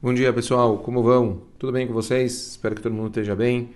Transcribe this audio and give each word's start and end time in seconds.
Bom 0.00 0.14
dia 0.14 0.32
pessoal, 0.32 0.78
como 0.78 1.02
vão? 1.02 1.42
Tudo 1.58 1.72
bem 1.72 1.84
com 1.84 1.92
vocês? 1.92 2.50
Espero 2.50 2.76
que 2.76 2.80
todo 2.80 2.92
mundo 2.92 3.08
esteja 3.08 3.34
bem. 3.34 3.70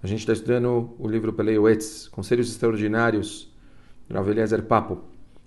A 0.00 0.06
gente 0.06 0.20
está 0.20 0.32
estudando 0.32 0.94
o 1.00 1.08
livro 1.08 1.32
Peleuetz, 1.32 2.06
Conselhos 2.06 2.48
Extraordinários, 2.48 3.52
do 4.08 4.62
Papo. 4.62 5.02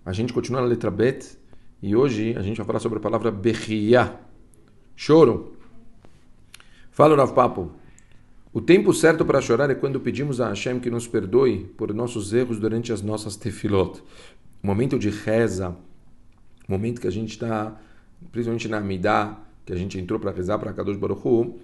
A 0.05 0.11
gente 0.11 0.33
continua 0.33 0.59
na 0.59 0.67
letra 0.67 0.91
Bet 0.91 1.37
e 1.81 1.95
hoje 1.95 2.35
a 2.37 2.41
gente 2.41 2.57
vai 2.57 2.65
falar 2.65 2.79
sobre 2.79 2.97
a 2.97 3.01
palavra 3.01 3.31
Bechia, 3.31 4.19
choro. 4.97 5.55
Fala 6.91 7.15
Rav 7.15 7.33
Papo, 7.33 7.71
o 8.51 8.59
tempo 8.59 8.93
certo 8.93 9.23
para 9.23 9.39
chorar 9.39 9.69
é 9.69 9.75
quando 9.75 9.97
pedimos 10.01 10.41
a 10.41 10.49
Hashem 10.49 10.81
que 10.81 10.91
nos 10.91 11.07
perdoe 11.07 11.71
por 11.77 11.93
nossos 11.93 12.33
erros 12.33 12.59
durante 12.59 12.91
as 12.91 13.01
nossas 13.01 13.37
tefilot. 13.37 14.03
Momento 14.61 14.99
de 14.99 15.09
reza, 15.09 15.73
momento 16.67 16.99
que 16.99 17.07
a 17.07 17.11
gente 17.11 17.29
está, 17.29 17.79
principalmente 18.29 18.67
na 18.67 18.79
Amidah, 18.79 19.50
que 19.65 19.73
a 19.73 19.75
gente 19.75 19.99
entrou 19.99 20.19
para 20.19 20.31
rezar 20.31 20.57
para 20.59 20.73
Kadosh 20.73 20.97
Baruch 20.97 21.21
Hu, 21.25 21.59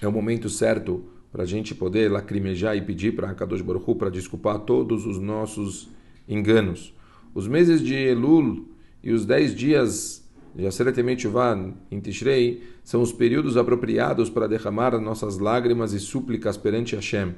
é 0.00 0.06
o 0.06 0.12
momento 0.12 0.48
certo 0.48 1.04
para 1.32 1.42
a 1.42 1.46
gente 1.46 1.74
poder 1.74 2.10
lacrimejar 2.10 2.76
e 2.76 2.82
pedir 2.82 3.14
para 3.14 3.34
Kadosh 3.34 3.62
Baruch 3.62 3.90
Hu 3.90 3.96
para 3.96 4.10
desculpar 4.10 4.60
todos 4.60 5.06
os 5.06 5.18
nossos 5.18 5.88
enganos. 6.28 6.94
Os 7.34 7.46
meses 7.46 7.82
de 7.82 7.94
Elul 7.94 8.66
e 9.02 9.12
os 9.12 9.24
dez 9.24 9.54
dias 9.54 10.26
de 10.54 10.66
Aseret 10.66 10.98
Emetuvah 10.98 11.72
em 11.90 12.00
Tishrei 12.00 12.62
são 12.82 13.02
os 13.02 13.12
períodos 13.12 13.56
apropriados 13.56 14.30
para 14.30 14.48
derramar 14.48 14.98
nossas 14.98 15.38
lágrimas 15.38 15.92
e 15.92 16.00
súplicas 16.00 16.56
perante 16.56 16.96
Hashem. 16.96 17.34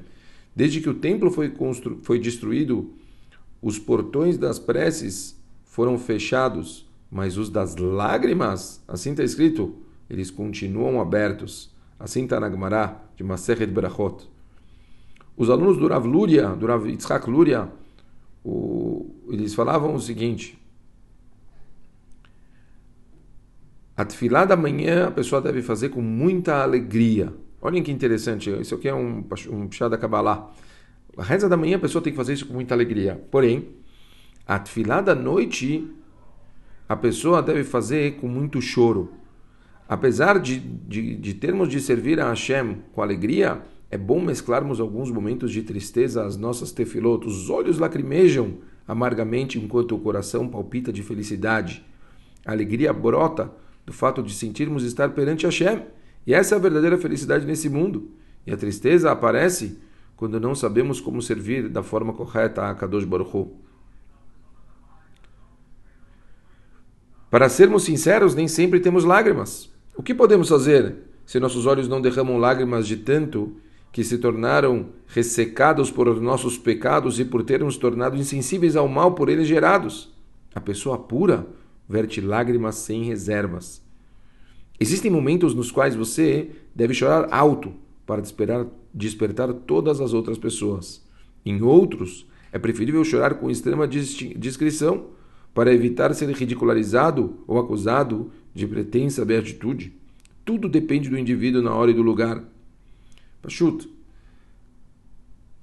Desde 0.55 0.81
que 0.81 0.89
o 0.89 0.95
templo 0.95 1.31
foi, 1.31 1.53
foi 2.03 2.19
destruído, 2.19 2.91
os 3.61 3.79
portões 3.79 4.39
das 4.39 4.59
preces 4.59 5.37
foram 5.65 5.99
fechados 5.99 6.90
mas 7.11 7.37
os 7.37 7.51
das 7.51 7.77
lágrimas, 7.77 8.83
assim 8.87 9.11
está 9.11 9.25
escrito, 9.25 9.75
eles 10.09 10.31
continuam 10.31 11.01
abertos. 11.01 11.75
Assim 11.99 12.25
está 12.25 12.39
na 12.39 12.49
Gemara 12.49 12.97
de 13.17 13.25
Masechet 13.25 13.67
Berachot. 13.71 14.29
Os 15.37 15.51
alunos 15.51 15.77
do 15.77 15.89
Rav 15.89 16.07
Luria, 16.07 16.49
do 16.49 16.67
Rav 16.67 16.87
Yitzhak 16.87 17.29
Luria, 17.29 17.69
o, 18.45 19.11
eles 19.29 19.55
falavam 19.55 19.95
o 19.95 20.01
seguinte: 20.01 20.59
a 23.97 24.05
tefilá 24.05 24.45
da 24.45 24.57
manhã 24.57 25.09
a 25.09 25.11
pessoa 25.11 25.43
deve 25.43 25.63
fazer 25.63 25.91
com 25.91 26.01
muita 26.01 26.63
alegria. 26.63 27.35
Olhem 27.61 27.83
que 27.83 27.93
interessante, 27.93 28.51
isso 28.61 28.75
aqui 28.75 28.89
é 28.89 28.95
um, 28.95 29.23
um 29.51 29.89
da 29.89 29.99
Kabbalah. 29.99 30.51
A 31.19 31.23
reza 31.23 31.49
da 31.49 31.57
manhã 31.57 31.77
a 31.77 31.81
pessoa 31.81 32.01
tem 32.01 32.13
que 32.13 32.17
fazer 32.17 32.33
isso 32.33 32.47
com 32.47 32.55
muita 32.55 32.75
alegria. 32.75 33.23
Porém, 33.31 33.69
a 34.47 34.59
tefilá 34.59 35.03
da 35.03 35.15
noite 35.15 35.87
a 36.91 36.97
pessoa 36.97 37.41
deve 37.41 37.63
fazer 37.63 38.17
com 38.17 38.27
muito 38.27 38.61
choro. 38.61 39.13
Apesar 39.89 40.41
de, 40.41 40.59
de, 40.59 41.15
de 41.15 41.35
termos 41.35 41.69
de 41.69 41.81
servir 41.81 42.19
a 42.19 42.31
Hashem 42.31 42.79
com 42.93 43.01
alegria, 43.01 43.63
é 43.89 43.97
bom 43.97 44.21
mesclarmos 44.21 44.81
alguns 44.81 45.09
momentos 45.09 45.53
de 45.53 45.63
tristeza 45.63 46.27
às 46.27 46.37
nossas 46.37 46.73
tefilot. 46.73 47.29
Os 47.29 47.49
olhos 47.49 47.79
lacrimejam 47.79 48.55
amargamente 48.89 49.57
enquanto 49.57 49.95
o 49.95 50.01
coração 50.01 50.49
palpita 50.49 50.93
de 50.93 51.01
felicidade. 51.01 51.87
A 52.45 52.51
alegria 52.51 52.93
brota 52.93 53.53
do 53.87 53.93
fato 53.93 54.21
de 54.21 54.35
sentirmos 54.35 54.83
estar 54.83 55.11
perante 55.11 55.47
Hashem. 55.47 55.85
E 56.27 56.35
essa 56.35 56.57
é 56.57 56.59
a 56.59 56.61
verdadeira 56.61 56.99
felicidade 56.99 57.47
nesse 57.47 57.69
mundo. 57.69 58.11
E 58.45 58.53
a 58.53 58.57
tristeza 58.57 59.13
aparece 59.13 59.79
quando 60.17 60.41
não 60.41 60.57
sabemos 60.57 61.01
como 61.01 61.23
servir 61.23 61.69
da 61.69 61.85
forma 61.85 62.13
correta 62.13 62.69
a 62.69 62.75
Kadosh 62.75 63.05
Baruch 63.05 63.31
Hu. 63.33 63.70
Para 67.31 67.49
sermos 67.49 67.85
sinceros, 67.85 68.35
nem 68.35 68.49
sempre 68.49 68.81
temos 68.81 69.05
lágrimas. 69.05 69.71
O 69.97 70.03
que 70.03 70.13
podemos 70.13 70.49
fazer 70.49 70.97
se 71.25 71.39
nossos 71.39 71.65
olhos 71.65 71.87
não 71.87 72.01
derramam 72.01 72.37
lágrimas 72.37 72.89
de 72.89 72.97
tanto 72.97 73.55
que 73.93 74.03
se 74.03 74.19
tornaram 74.19 74.89
ressecados 75.07 75.93
por 75.93 76.21
nossos 76.21 76.59
pecados 76.59 77.21
e 77.21 77.25
por 77.25 77.45
termos 77.45 77.77
tornado 77.77 78.17
insensíveis 78.17 78.75
ao 78.75 78.89
mal 78.89 79.15
por 79.15 79.29
eles 79.29 79.47
gerados? 79.47 80.13
A 80.53 80.61
pessoa 80.61 80.99
pura 80.99 81.47
verte 81.89 82.21
lágrimas 82.21 82.75
sem 82.75 83.05
reservas. 83.05 83.81
Existem 84.81 85.11
momentos 85.11 85.55
nos 85.55 85.71
quais 85.71 85.95
você 85.95 86.51
deve 86.75 86.95
chorar 86.95 87.29
alto 87.31 87.73
para 88.05 88.21
despertar, 88.21 88.67
despertar 88.93 89.53
todas 89.53 90.01
as 90.01 90.13
outras 90.13 90.37
pessoas. 90.37 91.05
Em 91.47 91.63
outros, 91.63 92.27
é 92.51 92.59
preferível 92.59 93.05
chorar 93.05 93.35
com 93.35 93.49
extrema 93.49 93.87
discrição 93.87 95.20
para 95.55 95.73
evitar 95.73 96.15
ser 96.15 96.31
ridicularizado 96.31 97.43
ou 97.47 97.59
acusado 97.59 98.31
de 98.55 98.67
pretensa 98.67 99.25
beatitude. 99.25 99.93
Tudo 100.45 100.69
depende 100.69 101.09
do 101.09 101.19
indivíduo 101.19 101.63
na 101.63 101.75
hora 101.75 101.91
e 101.91 101.95
do 101.95 102.03
lugar. 102.03 102.43
Pachuto. 103.43 103.89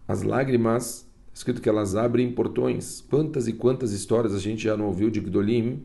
As 0.08 0.24
lágrimas, 0.24 1.06
escrito 1.34 1.62
que 1.62 1.70
elas 1.70 1.96
abrem 1.96 2.32
portões. 2.32 3.02
Quantas 3.10 3.48
e 3.48 3.54
quantas 3.54 3.92
histórias 3.92 4.34
a 4.34 4.40
gente 4.40 4.64
já 4.64 4.78
não 4.78 4.86
ouviu 4.86 5.10
de 5.10 5.20
Gdolim 5.20 5.84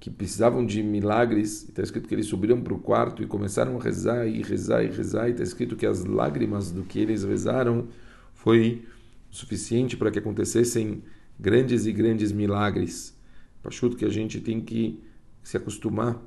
que 0.00 0.10
precisavam 0.10 0.64
de 0.64 0.82
milagres. 0.82 1.68
Está 1.68 1.82
escrito 1.82 2.08
que 2.08 2.14
eles 2.14 2.26
subiram 2.26 2.60
para 2.62 2.72
o 2.72 2.78
quarto 2.78 3.22
e 3.22 3.26
começaram 3.26 3.78
a 3.78 3.82
rezar 3.82 4.26
e 4.26 4.42
rezar 4.42 4.82
e 4.82 4.88
rezar. 4.88 5.28
E 5.28 5.32
está 5.32 5.44
escrito 5.44 5.76
que 5.76 5.86
as 5.86 6.04
lágrimas 6.04 6.70
do 6.70 6.82
que 6.82 6.98
eles 6.98 7.22
rezaram 7.22 7.86
foi 8.32 8.82
suficiente 9.30 9.96
para 9.96 10.10
que 10.10 10.18
acontecessem 10.18 11.02
grandes 11.38 11.84
e 11.84 11.92
grandes 11.92 12.32
milagres. 12.32 13.14
Pachuto 13.62 13.96
que 13.96 14.04
a 14.04 14.10
gente 14.10 14.40
tem 14.40 14.60
que 14.60 15.00
se 15.42 15.56
acostumar 15.56 16.22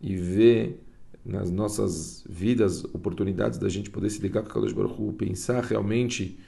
e 0.00 0.16
ver 0.16 0.82
nas 1.24 1.50
nossas 1.50 2.24
vidas 2.28 2.84
oportunidades 2.84 3.58
da 3.58 3.68
gente 3.68 3.90
poder 3.90 4.08
se 4.10 4.20
ligar 4.20 4.42
com 4.42 4.48
a 4.48 4.52
Kadosh 4.54 4.72
Baruch 4.72 5.00
Hu, 5.00 5.12
pensar 5.12 5.62
realmente 5.62 6.38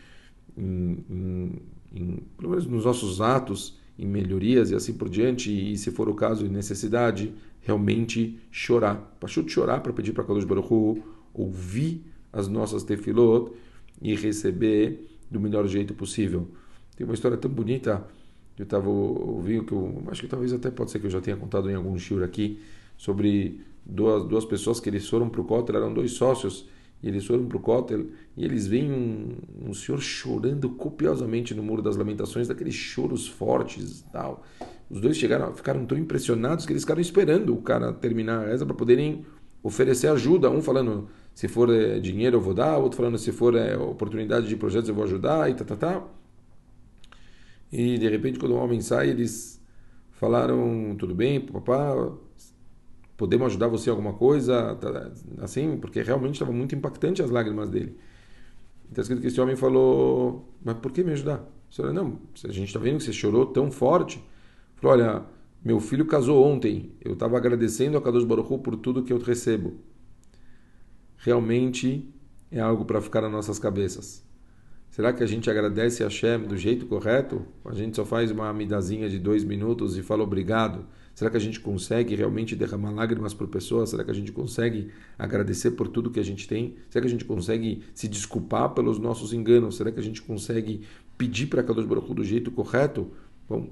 em, 0.57 1.05
em, 1.11 1.63
em, 1.93 2.23
pelo 2.37 2.51
menos 2.51 2.67
nos 2.67 2.85
nossos 2.85 3.21
atos, 3.21 3.79
em 3.99 4.07
melhorias 4.07 4.71
e 4.71 4.75
assim 4.75 4.95
por 4.95 5.09
diante, 5.09 5.51
e 5.51 5.77
se 5.77 5.91
for 5.91 6.09
o 6.09 6.15
caso, 6.15 6.47
em 6.47 6.49
necessidade, 6.49 7.35
realmente 7.61 8.39
chorar. 8.51 8.97
Pachuto 9.21 9.51
chorar 9.51 9.81
para 9.81 9.93
pedir 9.93 10.13
para 10.13 10.25
Kadosh 10.25 10.45
Baruch 10.45 10.73
Hu 10.73 11.03
ouvir 11.35 12.03
as 12.33 12.49
nossas 12.49 12.83
tefilot 12.83 13.53
e 14.01 14.15
receber 14.15 15.07
do 15.31 15.39
melhor 15.39 15.67
jeito 15.67 15.93
possível. 15.95 16.49
Tem 16.97 17.05
uma 17.05 17.15
história 17.15 17.37
tão 17.37 17.51
bonita 17.51 18.07
eu 18.61 18.65
estava 18.65 18.89
ouvindo 18.89 19.65
que 19.65 19.73
eu 19.73 20.03
acho 20.09 20.21
que 20.21 20.29
talvez 20.29 20.53
até 20.53 20.71
pode 20.71 20.91
ser 20.91 20.99
que 20.99 21.07
eu 21.07 21.11
já 21.11 21.21
tenha 21.21 21.37
contado 21.37 21.71
em 21.71 21.75
algum 21.75 21.97
shiur 21.99 22.23
aqui 22.23 22.61
sobre 22.97 23.63
duas, 23.85 24.25
duas 24.25 24.45
pessoas 24.45 24.79
que 24.79 24.89
eles 24.91 25.09
foram 25.09 25.31
para 25.31 25.41
o 25.41 25.45
Kotel, 25.45 25.77
eram 25.77 25.95
dois 25.95 26.13
sócios 26.13 26.69
e 27.03 27.09
eles 27.09 27.25
foram 27.25 27.47
para 27.47 27.57
o 27.57 27.61
Kotel 27.61 28.07
e 28.37 28.45
eles 28.45 28.67
veem 28.67 28.93
um, 28.93 29.69
um 29.71 29.73
senhor 29.73 29.99
chorando 30.01 30.69
copiosamente 30.69 31.55
no 31.55 31.63
Muro 31.63 31.81
das 31.81 31.97
Lamentações, 31.97 32.49
daqueles 32.49 32.75
choros 32.75 33.27
fortes 33.27 34.05
tal. 34.13 34.45
Os 34.91 35.01
dois 35.01 35.17
chegaram, 35.17 35.55
ficaram 35.55 35.87
tão 35.87 35.97
impressionados 35.97 36.67
que 36.67 36.73
eles 36.73 36.83
ficaram 36.83 37.01
esperando 37.01 37.55
o 37.55 37.63
cara 37.63 37.95
terminar 37.95 38.45
a 38.45 38.47
reza 38.49 38.67
para 38.67 38.75
poderem 38.75 39.25
oferecer 39.63 40.09
ajuda. 40.09 40.51
Um 40.51 40.61
falando, 40.61 41.09
se 41.35 41.49
for 41.49 41.71
é, 41.73 41.99
dinheiro 41.99 42.37
eu 42.37 42.41
vou 42.43 42.53
dar, 42.53 42.77
outro 42.77 42.99
falando, 42.99 43.17
se 43.17 43.33
for 43.33 43.55
é, 43.55 43.77
oportunidade 43.77 44.47
de 44.47 44.57
projetos 44.57 44.91
eu 44.91 44.95
vou 44.95 45.05
ajudar 45.05 45.49
e 45.49 45.55
tá, 45.55 45.65
tá, 45.65 45.77
tá. 45.77 46.20
E 47.73 47.99
de 47.99 48.09
repente, 48.09 48.39
quando 48.39 48.53
o 48.53 48.59
homem 48.59 48.81
sai, 48.81 49.11
eles 49.11 49.61
falaram: 50.13 50.95
tudo 50.99 51.15
bem, 51.15 51.41
papá, 51.41 52.13
podemos 53.17 53.49
ajudar 53.49 53.69
você 53.69 53.91
em 53.91 53.93
alguma 53.93 54.15
coisa? 54.15 54.75
Tá, 54.77 55.13
assim, 55.39 55.77
porque 55.77 56.03
realmente 56.03 56.35
estava 56.35 56.53
muito 56.53 56.75
impactante 56.75 57.23
as 57.23 57.31
lágrimas 57.31 57.69
dele. 57.69 57.97
Está 58.89 59.03
escrito 59.03 59.21
que 59.21 59.29
esse 59.29 59.41
homem 59.41 59.57
falou: 59.57 60.49
Mas 60.65 60.77
por 60.79 60.91
que 60.91 61.05
me 61.05 61.13
ajudar? 61.13 61.45
Senhora, 61.71 61.95
não, 61.95 62.19
a 62.45 62.53
gente 62.53 62.67
está 62.67 62.81
vendo 62.81 62.99
que 62.99 63.05
você 63.05 63.13
chorou 63.13 63.47
tão 63.47 63.71
forte. 63.71 64.23
Falou: 64.77 64.97
Olha, 64.97 65.25
meu 65.65 65.79
filho 65.79 66.07
casou 66.07 66.45
ontem. 66.45 66.93
Eu 67.01 67.13
estava 67.13 67.37
agradecendo 67.37 67.97
a 67.97 68.03
Kadosh 68.03 68.25
Baruch 68.25 68.53
Hu 68.53 68.59
por 68.59 68.77
tudo 68.77 69.05
que 69.05 69.13
eu 69.13 69.19
recebo. 69.19 69.75
Realmente 71.19 72.13
é 72.51 72.61
algo 72.61 72.85
para 72.85 73.01
ficar 73.01 73.21
nas 73.21 73.31
nossas 73.31 73.59
cabeças. 73.59 74.25
Será 74.91 75.13
que 75.13 75.23
a 75.23 75.27
gente 75.27 75.49
agradece 75.49 76.03
a 76.03 76.07
Hashem 76.07 76.49
do 76.49 76.57
jeito 76.57 76.85
correto? 76.85 77.47
A 77.65 77.73
gente 77.75 77.95
só 77.95 78.05
faz 78.05 78.33
uma 78.33 78.49
amidazinha 78.49 79.09
de 79.09 79.21
dois 79.21 79.45
minutos 79.45 79.97
e 79.97 80.03
fala 80.03 80.25
obrigado? 80.25 80.85
Será 81.15 81.31
que 81.31 81.37
a 81.37 81.41
gente 81.41 81.61
consegue 81.61 82.17
realmente 82.17 82.57
derramar 82.57 82.91
lágrimas 82.91 83.33
por 83.33 83.47
pessoas? 83.47 83.91
Será 83.91 84.03
que 84.03 84.11
a 84.11 84.15
gente 84.15 84.33
consegue 84.33 84.91
agradecer 85.17 85.73
por 85.73 85.87
tudo 85.87 86.11
que 86.11 86.19
a 86.19 86.25
gente 86.25 86.49
tem? 86.49 86.75
Será 86.89 87.03
que 87.03 87.07
a 87.07 87.11
gente 87.11 87.25
consegue 87.25 87.85
se 87.95 88.09
desculpar 88.09 88.71
pelos 88.71 88.99
nossos 88.99 89.33
enganos? 89.33 89.77
Será 89.77 89.93
que 89.93 90.01
a 90.01 90.03
gente 90.03 90.21
consegue 90.23 90.83
pedir 91.17 91.47
para 91.47 91.63
Kadosh 91.63 91.87
Baruch 91.87 92.11
Hu 92.11 92.15
do 92.15 92.25
jeito 92.25 92.51
correto? 92.51 93.13
Bom, 93.49 93.71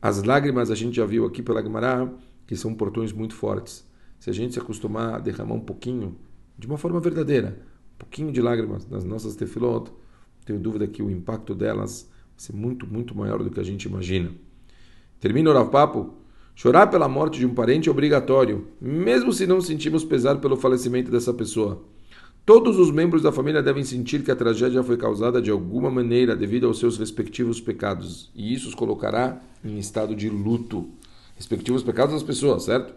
as 0.00 0.22
lágrimas 0.22 0.70
a 0.70 0.74
gente 0.74 0.96
já 0.96 1.04
viu 1.04 1.26
aqui 1.26 1.42
pela 1.42 1.62
Gemara 1.62 2.10
que 2.46 2.56
são 2.56 2.74
portões 2.74 3.12
muito 3.12 3.34
fortes. 3.34 3.86
Se 4.18 4.30
a 4.30 4.32
gente 4.32 4.54
se 4.54 4.58
acostumar 4.58 5.16
a 5.16 5.18
derramar 5.18 5.54
um 5.54 5.60
pouquinho, 5.60 6.16
de 6.58 6.66
uma 6.66 6.78
forma 6.78 6.98
verdadeira, 6.98 7.58
um 7.94 7.98
pouquinho 7.98 8.32
de 8.32 8.40
lágrimas 8.40 8.88
nas 8.88 9.04
nossas 9.04 9.36
tefilot, 9.36 9.92
tenho 10.46 10.58
dúvida 10.58 10.86
que 10.86 11.02
o 11.02 11.10
impacto 11.10 11.54
delas 11.54 12.08
vai 12.10 12.38
ser 12.38 12.54
muito, 12.54 12.86
muito 12.86 13.14
maior 13.14 13.42
do 13.42 13.50
que 13.50 13.60
a 13.60 13.64
gente 13.64 13.84
imagina. 13.84 14.30
Termina 15.20 15.50
o 15.50 15.52
Rav 15.52 15.70
Papo 15.70 16.14
Chorar 16.58 16.86
pela 16.86 17.06
morte 17.06 17.38
de 17.38 17.44
um 17.44 17.52
parente 17.52 17.86
é 17.86 17.92
obrigatório, 17.92 18.66
mesmo 18.80 19.30
se 19.30 19.46
não 19.46 19.60
sentimos 19.60 20.02
pesar 20.02 20.36
pelo 20.36 20.56
falecimento 20.56 21.10
dessa 21.10 21.34
pessoa. 21.34 21.82
Todos 22.46 22.78
os 22.78 22.90
membros 22.90 23.20
da 23.20 23.30
família 23.30 23.62
devem 23.62 23.84
sentir 23.84 24.22
que 24.22 24.30
a 24.30 24.36
tragédia 24.36 24.82
foi 24.82 24.96
causada 24.96 25.42
de 25.42 25.50
alguma 25.50 25.90
maneira 25.90 26.34
devido 26.34 26.66
aos 26.66 26.78
seus 26.78 26.96
respectivos 26.96 27.60
pecados, 27.60 28.30
e 28.34 28.54
isso 28.54 28.68
os 28.68 28.74
colocará 28.74 29.38
em 29.62 29.76
estado 29.78 30.16
de 30.16 30.30
luto. 30.30 30.88
Respectivos 31.36 31.82
pecados 31.82 32.14
das 32.14 32.22
pessoas, 32.22 32.62
certo? 32.62 32.94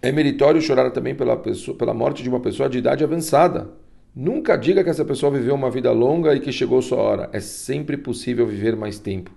É 0.00 0.10
meritório 0.10 0.62
chorar 0.62 0.90
também 0.90 1.14
pela, 1.14 1.36
pessoa, 1.36 1.76
pela 1.76 1.92
morte 1.92 2.22
de 2.22 2.30
uma 2.30 2.40
pessoa 2.40 2.66
de 2.66 2.78
idade 2.78 3.04
avançada. 3.04 3.70
Nunca 4.14 4.56
diga 4.56 4.84
que 4.84 4.90
essa 4.90 5.04
pessoa 5.04 5.32
viveu 5.32 5.56
uma 5.56 5.68
vida 5.68 5.90
longa 5.90 6.32
e 6.34 6.38
que 6.38 6.52
chegou 6.52 6.80
sua 6.80 6.98
hora. 6.98 7.30
É 7.32 7.40
sempre 7.40 7.96
possível 7.96 8.46
viver 8.46 8.76
mais 8.76 8.98
tempo. 8.98 9.32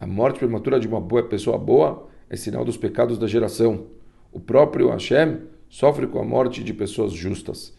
A 0.00 0.08
morte 0.08 0.40
prematura 0.40 0.80
de 0.80 0.88
uma 0.88 1.00
boa 1.00 1.22
pessoa 1.22 1.56
boa 1.56 2.08
é 2.28 2.34
sinal 2.34 2.64
dos 2.64 2.76
pecados 2.76 3.16
da 3.16 3.28
geração. 3.28 3.86
O 4.32 4.40
próprio 4.40 4.90
Hashem 4.90 5.38
sofre 5.68 6.06
com 6.08 6.18
a 6.18 6.24
morte 6.24 6.64
de 6.64 6.74
pessoas 6.74 7.12
justas. 7.12 7.72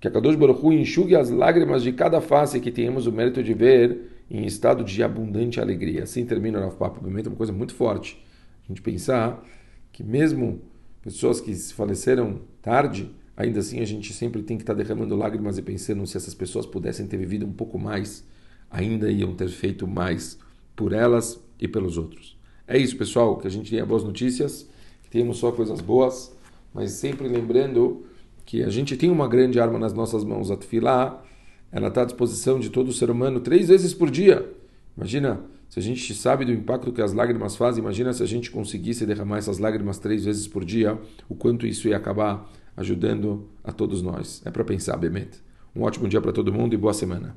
Que 0.00 0.08
a 0.08 0.10
Kadosh 0.10 0.36
Baruch 0.36 0.64
Hu 0.64 0.72
enxugue 0.72 1.14
as 1.14 1.28
lágrimas 1.28 1.82
de 1.82 1.92
cada 1.92 2.20
face 2.22 2.60
que 2.60 2.70
tenhamos 2.70 3.06
o 3.06 3.12
mérito 3.12 3.42
de 3.42 3.52
ver 3.52 4.24
em 4.30 4.46
estado 4.46 4.82
de 4.82 5.02
abundante 5.02 5.60
alegria. 5.60 6.04
Assim 6.04 6.24
termina 6.24 6.58
o 6.58 6.62
nosso 6.62 6.78
papo. 6.78 6.98
Obviamente 6.98 7.26
é 7.26 7.28
uma 7.28 7.36
coisa 7.36 7.52
muito 7.52 7.74
forte. 7.74 8.18
A 8.64 8.68
gente 8.68 8.80
pensar 8.80 9.44
que 9.92 10.02
mesmo 10.02 10.62
pessoas 11.02 11.42
que 11.42 11.54
faleceram 11.74 12.40
tarde, 12.62 13.10
ainda 13.38 13.60
assim 13.60 13.78
a 13.78 13.84
gente 13.84 14.12
sempre 14.12 14.42
tem 14.42 14.56
que 14.56 14.64
estar 14.64 14.74
derramando 14.74 15.14
lágrimas 15.14 15.56
e 15.58 15.62
pensando 15.62 16.04
se 16.08 16.16
essas 16.16 16.34
pessoas 16.34 16.66
pudessem 16.66 17.06
ter 17.06 17.16
vivido 17.16 17.46
um 17.46 17.52
pouco 17.52 17.78
mais, 17.78 18.24
ainda 18.68 19.08
iam 19.08 19.32
ter 19.32 19.48
feito 19.48 19.86
mais 19.86 20.36
por 20.74 20.92
elas 20.92 21.40
e 21.60 21.68
pelos 21.68 21.96
outros. 21.96 22.36
É 22.66 22.76
isso, 22.76 22.96
pessoal, 22.96 23.38
que 23.38 23.46
a 23.46 23.50
gente 23.50 23.70
tenha 23.70 23.86
boas 23.86 24.02
notícias, 24.02 24.68
que 25.04 25.08
tenhamos 25.08 25.38
só 25.38 25.52
coisas 25.52 25.80
boas, 25.80 26.36
mas 26.74 26.90
sempre 26.90 27.28
lembrando 27.28 28.04
que 28.44 28.64
a 28.64 28.70
gente 28.70 28.96
tem 28.96 29.08
uma 29.08 29.28
grande 29.28 29.60
arma 29.60 29.78
nas 29.78 29.94
nossas 29.94 30.24
mãos, 30.24 30.50
a 30.50 30.56
tefilá, 30.56 31.24
ela 31.70 31.88
está 31.88 32.02
à 32.02 32.04
disposição 32.06 32.58
de 32.58 32.70
todo 32.70 32.92
ser 32.92 33.08
humano 33.08 33.38
três 33.38 33.68
vezes 33.68 33.94
por 33.94 34.10
dia. 34.10 34.50
Imagina 34.96 35.40
se 35.68 35.78
a 35.78 35.82
gente 35.82 36.12
sabe 36.12 36.44
do 36.44 36.52
impacto 36.52 36.92
que 36.92 37.00
as 37.00 37.12
lágrimas 37.12 37.54
fazem, 37.54 37.82
imagina 37.82 38.12
se 38.12 38.22
a 38.22 38.26
gente 38.26 38.50
conseguisse 38.50 39.06
derramar 39.06 39.38
essas 39.38 39.58
lágrimas 39.58 39.98
três 39.98 40.24
vezes 40.24 40.48
por 40.48 40.64
dia, 40.64 40.98
o 41.28 41.36
quanto 41.36 41.68
isso 41.68 41.86
ia 41.86 41.96
acabar 41.96 42.50
ajudando 42.78 43.48
a 43.64 43.72
todos 43.72 44.00
nós. 44.00 44.40
É 44.44 44.50
para 44.50 44.64
pensar, 44.64 44.96
Bemet. 44.96 45.42
Um 45.74 45.82
ótimo 45.82 46.08
dia 46.08 46.20
para 46.20 46.32
todo 46.32 46.52
mundo 46.52 46.74
e 46.74 46.76
boa 46.76 46.94
semana. 46.94 47.36